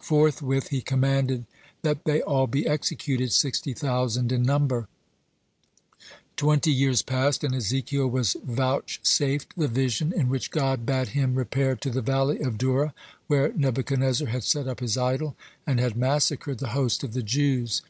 Forthwith 0.00 0.68
he 0.68 0.82
commanded 0.82 1.46
that 1.80 2.04
they 2.04 2.20
all 2.20 2.46
be 2.46 2.66
executed, 2.66 3.32
sixty 3.32 3.72
thousand 3.72 4.30
in 4.30 4.42
number. 4.42 4.86
Twenty 6.36 6.70
years 6.70 7.00
passed, 7.00 7.42
and 7.42 7.54
Ezekiel 7.54 8.06
was 8.08 8.36
vouchsafed 8.44 9.54
the 9.56 9.68
vision 9.68 10.12
in 10.12 10.28
which 10.28 10.50
God 10.50 10.84
bade 10.84 11.08
him 11.16 11.36
repair 11.36 11.74
to 11.76 11.88
the 11.88 12.02
Valley 12.02 12.40
of 12.40 12.58
Dura, 12.58 12.92
where 13.28 13.50
Nebuchadnezzar 13.54 14.28
had 14.28 14.44
set 14.44 14.68
up 14.68 14.80
his 14.80 14.98
idol, 14.98 15.36
and 15.66 15.80
had 15.80 15.96
massacred 15.96 16.58
the 16.58 16.68
host 16.76 17.02
of 17.02 17.14
the 17.14 17.22
Jews. 17.22 17.80